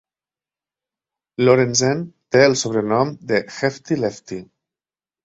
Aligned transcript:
Lorenzen 1.43 2.01
té 2.37 2.41
el 2.45 2.57
sobrenom 2.63 3.13
de 3.33 3.43
"Hefty 3.59 3.99
Lefty". 4.01 4.41